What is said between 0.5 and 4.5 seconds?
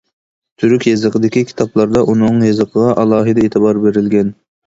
تۈرك يېزىقىدىكى كىتابلاردا ئۇنىڭ يېزىقىغا ئالاھىدە ئېتىبار بېرىلگەن.